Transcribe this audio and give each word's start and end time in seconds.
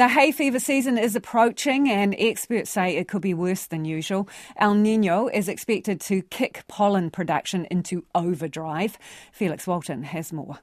The 0.00 0.08
hay 0.08 0.32
fever 0.32 0.58
season 0.58 0.96
is 0.96 1.14
approaching, 1.14 1.90
and 1.90 2.14
experts 2.18 2.70
say 2.70 2.96
it 2.96 3.06
could 3.06 3.20
be 3.20 3.34
worse 3.34 3.66
than 3.66 3.84
usual. 3.84 4.30
El 4.56 4.72
Nino 4.72 5.28
is 5.28 5.46
expected 5.46 6.00
to 6.00 6.22
kick 6.22 6.64
pollen 6.68 7.10
production 7.10 7.66
into 7.70 8.06
overdrive. 8.14 8.96
Felix 9.30 9.66
Walton 9.66 10.04
has 10.04 10.32
more. 10.32 10.60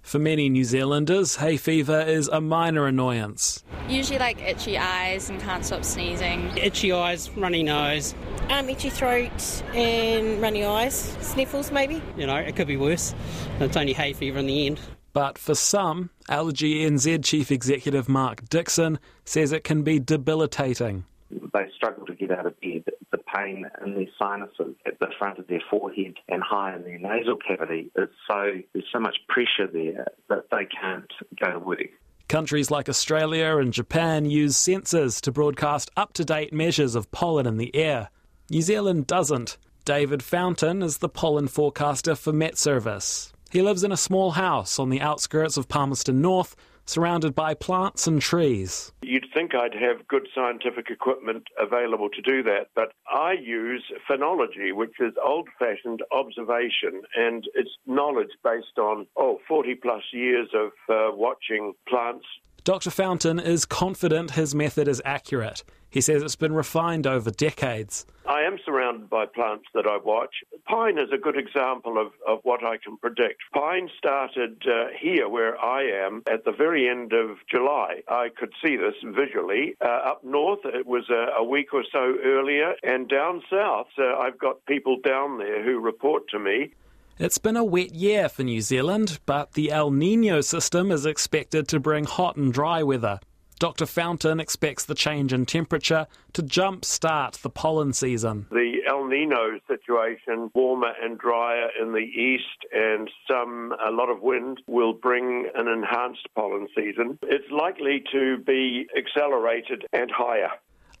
For 0.00 0.20
many 0.20 0.48
New 0.48 0.62
Zealanders, 0.62 1.34
hay 1.34 1.56
fever 1.56 2.00
is 2.02 2.28
a 2.28 2.40
minor 2.40 2.86
annoyance. 2.86 3.64
Usually, 3.88 4.20
like 4.20 4.40
itchy 4.40 4.78
eyes 4.78 5.28
and 5.28 5.40
can't 5.40 5.64
stop 5.64 5.84
sneezing. 5.84 6.56
Itchy 6.56 6.92
eyes, 6.92 7.28
runny 7.30 7.64
nose. 7.64 8.14
Um, 8.48 8.68
itchy 8.68 8.90
throat 8.90 9.64
and 9.74 10.40
runny 10.40 10.64
eyes. 10.64 10.94
Sniffles, 11.20 11.72
maybe. 11.72 12.00
You 12.16 12.28
know, 12.28 12.36
it 12.36 12.54
could 12.54 12.68
be 12.68 12.76
worse. 12.76 13.12
It's 13.58 13.76
only 13.76 13.92
hay 13.92 14.12
fever 14.12 14.38
in 14.38 14.46
the 14.46 14.66
end. 14.66 14.78
But 15.16 15.38
for 15.38 15.54
some, 15.54 16.10
Allergy 16.28 16.86
NZ 16.86 17.24
Chief 17.24 17.50
Executive 17.50 18.06
Mark 18.06 18.46
Dixon 18.50 18.98
says 19.24 19.50
it 19.50 19.64
can 19.64 19.82
be 19.82 19.98
debilitating. 19.98 21.06
They 21.30 21.70
struggle 21.74 22.04
to 22.04 22.14
get 22.14 22.30
out 22.30 22.44
of 22.44 22.60
bed. 22.60 22.84
The 23.12 23.18
pain 23.34 23.64
in 23.82 23.94
their 23.94 24.08
sinuses 24.18 24.74
at 24.84 25.00
the 25.00 25.06
front 25.18 25.38
of 25.38 25.46
their 25.46 25.62
forehead 25.70 26.16
and 26.28 26.42
high 26.42 26.76
in 26.76 26.82
their 26.82 26.98
nasal 26.98 27.36
cavity 27.36 27.90
is 27.96 28.10
so 28.30 28.60
there's 28.74 28.84
so 28.92 29.00
much 29.00 29.16
pressure 29.26 29.66
there 29.72 30.06
that 30.28 30.50
they 30.50 30.66
can't 30.66 31.10
go 31.42 31.50
to 31.50 31.60
work. 31.60 31.88
Countries 32.28 32.70
like 32.70 32.86
Australia 32.86 33.56
and 33.56 33.72
Japan 33.72 34.26
use 34.26 34.54
sensors 34.54 35.18
to 35.22 35.32
broadcast 35.32 35.90
up 35.96 36.12
to 36.12 36.26
date 36.26 36.52
measures 36.52 36.94
of 36.94 37.10
pollen 37.10 37.46
in 37.46 37.56
the 37.56 37.74
air. 37.74 38.10
New 38.50 38.60
Zealand 38.60 39.06
doesn't. 39.06 39.56
David 39.86 40.22
Fountain 40.22 40.82
is 40.82 40.98
the 40.98 41.08
pollen 41.08 41.48
forecaster 41.48 42.14
for 42.14 42.34
Met 42.34 42.58
Service. 42.58 43.32
He 43.50 43.62
lives 43.62 43.84
in 43.84 43.92
a 43.92 43.96
small 43.96 44.32
house 44.32 44.78
on 44.78 44.90
the 44.90 45.00
outskirts 45.00 45.56
of 45.56 45.68
Palmerston 45.68 46.20
North, 46.20 46.56
surrounded 46.84 47.34
by 47.34 47.54
plants 47.54 48.06
and 48.06 48.20
trees. 48.20 48.92
You'd 49.02 49.26
think 49.34 49.54
I'd 49.54 49.74
have 49.74 50.06
good 50.08 50.28
scientific 50.34 50.88
equipment 50.90 51.44
available 51.58 52.08
to 52.10 52.22
do 52.22 52.42
that, 52.44 52.68
but 52.74 52.92
I 53.12 53.32
use 53.32 53.84
phenology, 54.08 54.72
which 54.72 54.94
is 55.00 55.14
old 55.24 55.48
fashioned 55.58 56.02
observation, 56.12 57.02
and 57.16 57.44
it's 57.54 57.70
knowledge 57.86 58.30
based 58.42 58.78
on, 58.78 59.06
oh, 59.16 59.40
40 59.48 59.74
plus 59.76 60.02
years 60.12 60.48
of 60.54 60.70
uh, 60.88 61.14
watching 61.14 61.74
plants. 61.88 62.26
Dr. 62.64 62.90
Fountain 62.90 63.38
is 63.38 63.64
confident 63.64 64.32
his 64.32 64.54
method 64.54 64.88
is 64.88 65.00
accurate. 65.04 65.62
He 65.90 66.00
says 66.00 66.22
it's 66.22 66.36
been 66.36 66.54
refined 66.54 67.06
over 67.06 67.30
decades. 67.30 68.06
I 68.26 68.42
am 68.42 68.58
surrounded 68.64 69.08
by 69.08 69.26
plants 69.26 69.66
that 69.74 69.86
I 69.86 69.98
watch. 69.98 70.34
Pine 70.66 70.98
is 70.98 71.10
a 71.12 71.18
good 71.18 71.38
example 71.38 71.96
of, 71.98 72.08
of 72.26 72.40
what 72.42 72.64
I 72.64 72.76
can 72.76 72.96
predict. 72.96 73.40
Pine 73.54 73.88
started 73.96 74.62
uh, 74.66 74.88
here 74.98 75.28
where 75.28 75.58
I 75.58 75.84
am 76.04 76.22
at 76.30 76.44
the 76.44 76.52
very 76.52 76.88
end 76.88 77.12
of 77.12 77.38
July. 77.48 78.02
I 78.08 78.28
could 78.36 78.52
see 78.62 78.76
this 78.76 78.94
visually. 79.04 79.76
Uh, 79.80 80.10
up 80.10 80.24
north, 80.24 80.60
it 80.64 80.86
was 80.86 81.08
a, 81.08 81.38
a, 81.38 81.44
week 81.44 81.72
or 81.72 81.84
so 81.92 82.16
earlier, 82.24 82.74
and 82.82 83.08
down 83.08 83.42
south, 83.48 83.86
uh, 83.98 84.16
I've 84.16 84.38
got 84.38 84.66
people 84.66 84.98
down 85.04 85.38
there 85.38 85.62
who 85.62 85.78
report 85.78 86.28
to 86.30 86.38
me. 86.40 86.72
It's 87.18 87.38
been 87.38 87.56
a 87.56 87.64
wet 87.64 87.94
year 87.94 88.28
for 88.28 88.42
New 88.42 88.60
Zealand, 88.60 89.20
but 89.24 89.52
the 89.52 89.70
El 89.70 89.90
Nino 89.90 90.40
system 90.40 90.90
is 90.90 91.06
expected 91.06 91.68
to 91.68 91.80
bring 91.80 92.04
hot 92.04 92.36
and 92.36 92.52
dry 92.52 92.82
weather. 92.82 93.20
Dr. 93.58 93.86
Fountain 93.86 94.38
expects 94.38 94.84
the 94.84 94.94
change 94.94 95.32
in 95.32 95.46
temperature 95.46 96.06
to 96.34 96.42
jump-start 96.42 97.34
the 97.42 97.48
pollen 97.48 97.94
season. 97.94 98.46
The 98.50 98.82
El 98.86 99.06
Nino 99.06 99.58
situation, 99.66 100.50
warmer 100.54 100.92
and 101.02 101.18
drier 101.18 101.68
in 101.80 101.92
the 101.92 101.98
east 101.98 102.66
and 102.72 103.10
some 103.28 103.74
a 103.86 103.90
lot 103.90 104.10
of 104.10 104.20
wind 104.20 104.60
will 104.66 104.92
bring 104.92 105.48
an 105.54 105.68
enhanced 105.68 106.28
pollen 106.34 106.68
season. 106.76 107.18
It's 107.22 107.50
likely 107.50 108.04
to 108.12 108.38
be 108.38 108.86
accelerated 108.96 109.86
and 109.92 110.10
higher. 110.10 110.50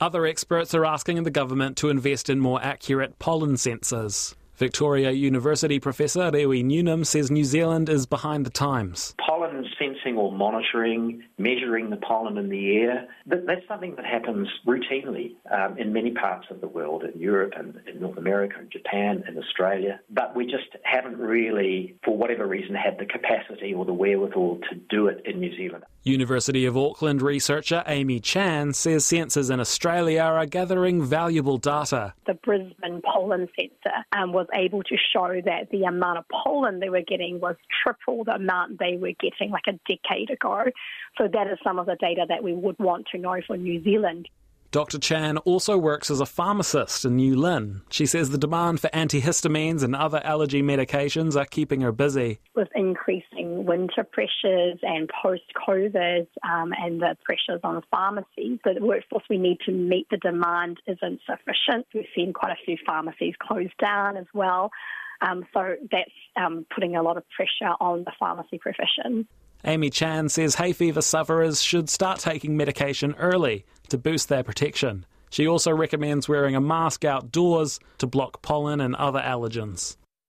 Other 0.00 0.24
experts 0.26 0.74
are 0.74 0.84
asking 0.84 1.22
the 1.24 1.30
government 1.30 1.76
to 1.78 1.90
invest 1.90 2.30
in 2.30 2.40
more 2.40 2.62
accurate 2.62 3.18
pollen 3.18 3.54
sensors. 3.54 4.34
Victoria 4.56 5.10
University 5.10 5.78
professor 5.78 6.30
Rewi 6.30 6.64
Newnham 6.64 7.04
says 7.04 7.30
New 7.30 7.44
Zealand 7.44 7.90
is 7.90 8.06
behind 8.06 8.46
the 8.46 8.50
times. 8.50 9.14
Pollen 9.18 9.65
sensing 9.78 10.16
or 10.16 10.32
monitoring, 10.32 11.22
measuring 11.38 11.90
the 11.90 11.96
pollen 11.96 12.38
in 12.38 12.48
the 12.48 12.76
air, 12.78 13.08
that's 13.26 13.66
something 13.68 13.94
that 13.96 14.04
happens 14.04 14.48
routinely 14.66 15.34
um, 15.50 15.78
in 15.78 15.92
many 15.92 16.10
parts 16.12 16.46
of 16.50 16.60
the 16.60 16.68
world, 16.68 17.04
in 17.04 17.20
Europe 17.20 17.52
and 17.56 17.80
in 17.86 18.00
North 18.00 18.16
America 18.16 18.56
and 18.58 18.70
Japan 18.70 19.22
and 19.26 19.38
Australia. 19.38 20.00
But 20.10 20.36
we 20.36 20.44
just 20.44 20.76
haven't 20.82 21.18
really, 21.18 21.96
for 22.04 22.16
whatever 22.16 22.46
reason, 22.46 22.74
had 22.74 22.98
the 22.98 23.06
capacity 23.06 23.74
or 23.74 23.84
the 23.84 23.94
wherewithal 23.94 24.60
to 24.70 24.76
do 24.88 25.08
it 25.08 25.22
in 25.24 25.40
New 25.40 25.54
Zealand. 25.56 25.84
University 26.02 26.66
of 26.66 26.76
Auckland 26.76 27.20
researcher 27.20 27.82
Amy 27.88 28.20
Chan 28.20 28.74
says 28.74 29.04
sensors 29.04 29.50
in 29.50 29.58
Australia 29.58 30.20
are 30.20 30.46
gathering 30.46 31.02
valuable 31.02 31.58
data. 31.58 32.14
The 32.26 32.34
Brisbane 32.34 33.02
pollen 33.02 33.48
sensor 33.58 34.04
um, 34.12 34.32
was 34.32 34.46
able 34.54 34.84
to 34.84 34.96
show 35.12 35.40
that 35.44 35.70
the 35.72 35.82
amount 35.82 36.18
of 36.18 36.24
pollen 36.28 36.78
they 36.78 36.90
were 36.90 37.02
getting 37.02 37.40
was 37.40 37.56
triple 37.82 38.22
the 38.24 38.36
amount 38.36 38.78
they 38.78 38.96
were 38.96 39.12
getting 39.20 39.50
like 39.50 39.65
a 39.66 39.78
decade 39.88 40.30
ago. 40.30 40.64
So 41.18 41.28
that 41.32 41.46
is 41.46 41.58
some 41.64 41.78
of 41.78 41.86
the 41.86 41.96
data 42.00 42.26
that 42.28 42.42
we 42.42 42.52
would 42.52 42.78
want 42.78 43.06
to 43.12 43.18
know 43.18 43.40
for 43.46 43.56
New 43.56 43.82
Zealand. 43.82 44.28
Dr. 44.72 44.98
Chan 44.98 45.38
also 45.38 45.78
works 45.78 46.10
as 46.10 46.20
a 46.20 46.26
pharmacist 46.26 47.04
in 47.04 47.16
New 47.16 47.36
Lynn. 47.36 47.82
She 47.90 48.04
says 48.04 48.28
the 48.28 48.36
demand 48.36 48.80
for 48.80 48.88
antihistamines 48.88 49.82
and 49.82 49.96
other 49.96 50.20
allergy 50.24 50.62
medications 50.62 51.34
are 51.34 51.46
keeping 51.46 51.80
her 51.80 51.92
busy. 51.92 52.40
With 52.54 52.68
increasing 52.74 53.64
winter 53.64 54.04
pressures 54.04 54.78
and 54.82 55.08
post 55.22 55.44
COVID 55.66 56.26
um, 56.42 56.74
and 56.78 57.00
the 57.00 57.16
pressures 57.24 57.60
on 57.64 57.82
pharmacies, 57.90 58.58
the 58.64 58.76
workforce 58.80 59.24
we 59.30 59.38
need 59.38 59.60
to 59.64 59.72
meet 59.72 60.08
the 60.10 60.18
demand 60.18 60.78
isn't 60.86 61.20
sufficient. 61.24 61.86
We've 61.94 62.04
seen 62.14 62.32
quite 62.32 62.52
a 62.52 62.64
few 62.64 62.76
pharmacies 62.84 63.34
close 63.40 63.70
down 63.80 64.16
as 64.16 64.26
well. 64.34 64.70
Um, 65.22 65.46
so 65.54 65.76
that's 65.90 66.10
um, 66.36 66.66
putting 66.74 66.96
a 66.96 67.02
lot 67.02 67.16
of 67.16 67.24
pressure 67.34 67.72
on 67.80 68.04
the 68.04 68.12
pharmacy 68.18 68.58
profession. 68.58 69.26
Amy 69.68 69.90
Chan 69.90 70.28
says 70.28 70.54
hay 70.54 70.72
fever 70.72 71.02
sufferers 71.02 71.60
should 71.60 71.90
start 71.90 72.20
taking 72.20 72.56
medication 72.56 73.16
early 73.18 73.66
to 73.88 73.98
boost 73.98 74.28
their 74.28 74.44
protection. 74.44 75.04
She 75.28 75.48
also 75.48 75.72
recommends 75.72 76.28
wearing 76.28 76.54
a 76.54 76.60
mask 76.60 77.04
outdoors 77.04 77.80
to 77.98 78.06
block 78.06 78.42
pollen 78.42 78.80
and 78.80 78.94
other 78.94 79.18
allergens. 79.18 79.96